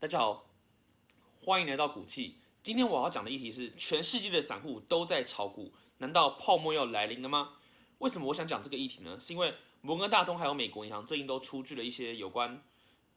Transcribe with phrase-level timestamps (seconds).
[0.00, 0.46] 大家好，
[1.38, 2.38] 欢迎来到股气。
[2.64, 7.50] 今天我要讲的议题是：全世界的散户都在炒股，难道泡沫要来临了吗？
[7.98, 9.16] 为什么我想讲这个议题呢？
[9.20, 12.60] 是因为摩根大通还有美国银行最近都出具了一些有关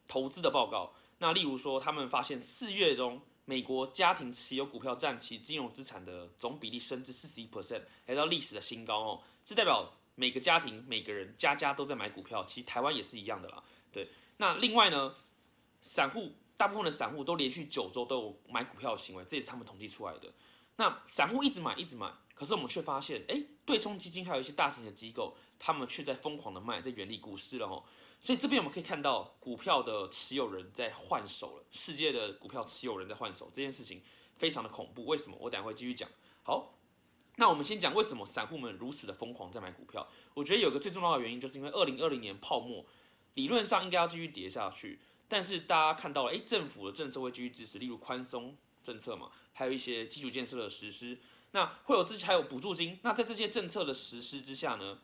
[0.07, 0.93] 投资的报告。
[1.17, 9.21] 那例如说，他们发现四月中美国家庭持有股票占其金融资产的总比例升至四十一 percent，来到历史的新高哦。
[9.43, 13.63] 这代表每个家庭每个人家家都在买股票，其实台湾也是一样的啦。
[13.91, 15.15] 对，那另外呢，
[15.81, 16.31] 散户。
[16.57, 20.33] 大部分的散户都连续九周都有买股票的行为，这也是他们统计出来的。
[20.77, 27.81] 那散户一直买，一直买，可是我们却发现，哎，对冲基金还有一些大型的机构，他们却在疯狂的卖，在远离股市了哦。
[28.19, 34.01] 所以这边我们可以看到，股票的持有人在换手了，世界的股票持有人在换手，这件事情
[34.37, 35.05] 非常的恐怖。
[35.05, 35.37] 为什么？
[35.39, 36.09] 我等下会继续讲。
[36.43, 36.75] 好，
[37.37, 40.07] 那我们先讲为什么散户们如此的疯狂在买股票。
[40.33, 42.85] 我觉得有个最重要的原因，就是因为二零二零年泡沫
[43.35, 44.99] 理论上应该要继续跌下去。
[45.27, 51.17] 但是大家看到了，哎，政府的政策会继续支持，例如宽松政策嘛，还有一些基础建设的实施，
[51.55, 52.99] 那会有之前还有补助金。
[53.01, 54.99] 那在这些政策的实施之下呢，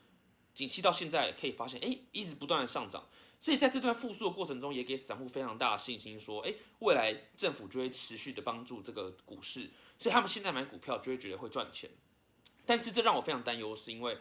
[0.53, 3.07] 景气到现在可以发现，哎，一直不断的上涨。
[3.39, 11.89] 所以在这段复苏的过程中，也给散户非常大的信心，说，哎，未来政府就会持续的帮助这个股市，所以他们现在买股票就会觉得会赚钱。
[12.65, 14.17] 但是这让我非常担忧，是因为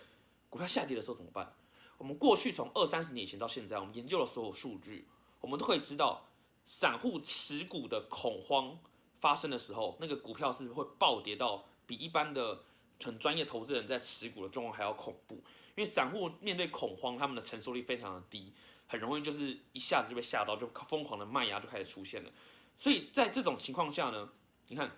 [0.49, 1.53] 股票下跌的时候怎么办？
[1.99, 5.09] 我们过去从二三十年以前到现在，我们研究了所有数据。
[5.41, 6.29] 我们都可以知道，
[6.65, 8.79] 散户持股的恐慌
[9.17, 12.63] 发生的时候，那个股票是会暴跌到比一般的
[13.03, 15.35] 很专业投资人在持股的状况还要恐怖。
[15.75, 18.53] 因为散户面对恐慌，他们的承受力非常的低，
[18.87, 22.31] 很容易就是一下子就被吓到，就疯狂的卖压就开始出现了。
[22.77, 24.29] 所以在这种情况下呢，
[24.69, 24.89] 你看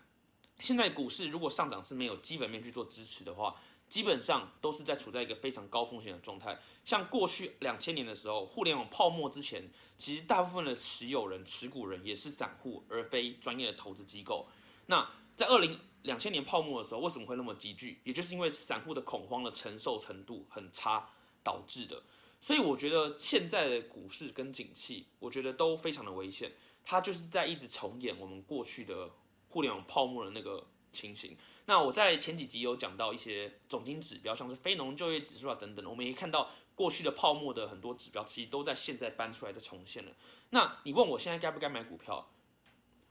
[0.60, 3.56] 现在股市如果上涨是没有基本面去做支持的话。
[3.88, 6.58] 基本上都是在处在一个非常高风险的状态。
[6.82, 9.68] 像过去两千年的时候，互联网泡沫之前，
[9.98, 14.48] 其实大部分的持有人、持股人也是散户，而非专业的投资机构。
[14.86, 15.06] 那
[15.42, 18.00] 在二零两千年泡沫的时候，为什么会那么急剧？
[18.04, 21.10] 也就是因为散户的恐慌的承受程度很差
[21.42, 22.00] 导致的。
[22.40, 26.52] 所以我觉得现在的股市跟景气，我觉得都非常的危险。
[26.84, 29.10] 它就是在一直重演我们过去的
[29.48, 31.36] 互联网泡沫的那个情形。
[31.66, 40.12] 那我在前几集有讲到一些总经指标，像是非农就业指数啊等等，我们也看到过去的泡沫的很多指标，其实都在现在搬出来的重现了。
[40.50, 42.28] 那你问我现在该不该买股票？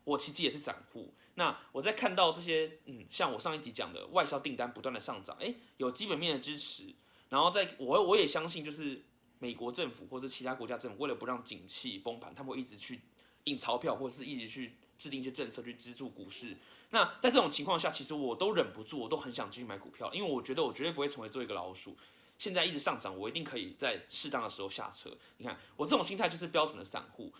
[0.03, 1.13] 我其实也是散户。
[1.35, 6.93] 那我在看到这些，嗯，像我上一集讲的外销订单不断的上涨，诶，有基本面的支持，
[7.29, 9.01] 然后在我我也相信，就是
[9.39, 12.99] 美国政府或者其他国家政府为了不让景气崩盘，他们会一直去
[13.45, 16.57] 印钞票，或者是一直去制定一些政策去资助股市。
[16.89, 21.95] 那在这种情况下，其实我都忍不住，我都很想继续买股票，因为我觉得我绝对不会成为做一个老鼠。
[22.37, 25.15] 现在一直上涨，我一定可以在适当的时候下车。
[25.37, 27.31] 你看，我这种心态就是标准的散户。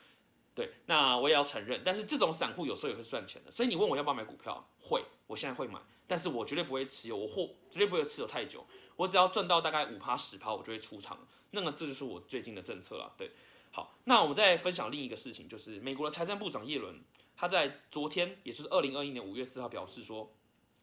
[0.54, 3.52] 对，那我也要承认，但是这种散户有时候也会赚钱的。
[3.52, 8.66] 所以你问我要不要买股票，会，我现在会买，但是我绝对不会持有，我或绝对不会持有太久。
[8.98, 11.26] 我只要赚到大概五趴十趴，我就会出场。
[11.52, 13.14] 那么这就是我最近的政策了。
[13.18, 13.32] 对，
[13.72, 17.02] 好，那我们再分享另一个事情，就是美国的财政部长耶伦。
[17.36, 20.32] 他在昨天，也就是二零二一年五月四号表示说，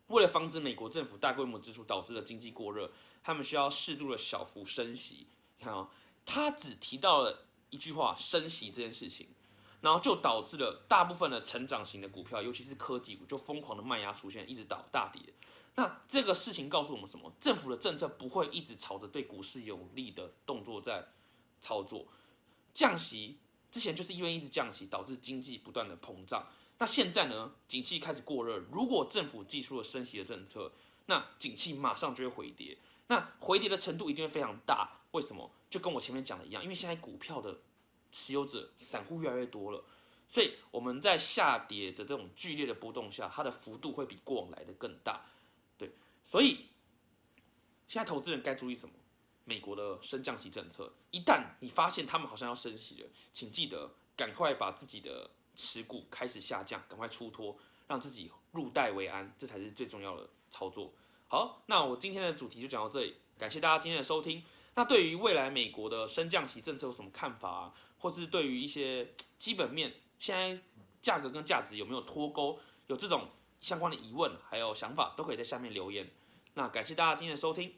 [0.09, 2.91] 为了防止美国政府大规模支出导致的经济过热，
[3.23, 5.29] 他们需要适度的小幅升息。
[5.59, 5.89] 你看啊，
[6.27, 9.29] 他只提到了一句话“升息”这件事情，
[9.81, 15.23] 然后就导致了大部分的成长型的股票，尤其是科技股，就疯狂的卖压出现，一直倒大跌。
[15.77, 17.33] 那这个事情告诉我们什么？
[17.39, 21.07] 政府的政策不会一直朝着对股市有利的动作在
[21.61, 22.07] 操作，
[22.75, 23.39] 降息。
[23.71, 26.47] 之前就是因为一直降息，导致经济不断的膨胀。
[26.79, 30.73] 那现在呢，景气开始过热，如果政府寄出了升息的政策，
[31.07, 32.79] 那景气马上就会回跌。
[33.09, 35.01] 那回跌的程度一定会非常大。
[35.13, 35.51] 为什么？
[35.71, 37.59] 就跟我前面讲的一样，因为现在股票的
[38.11, 39.85] 持有者散户越来越多了，
[40.27, 45.27] 所以我们在下跌的这种剧烈的波动下，它的幅度会比过往来的更大。
[45.77, 45.93] 对，
[46.25, 46.67] 所以
[47.87, 48.95] 现在投资人该注意什么？
[49.45, 57.57] 美国的升降息政策，一旦你发现他们好像要升息了，请记得赶快把自己的持股开始下降，赶快出脱，
[57.87, 60.93] 让自己入袋为安，这才是最重要的操作。
[61.29, 64.45] 好，那我今天的主题就讲到这里，感谢大家今天的收听。
[64.79, 67.75] 那对于未来美国的升降息政策有什么看法啊？
[67.99, 70.63] 或是对于一些基本面现在
[71.03, 73.29] 价格跟价值有没有脱钩，有这种
[73.61, 76.09] 相关的疑问还有想法，都可以在下面留言。
[76.55, 77.75] 那感谢大家今天的收听。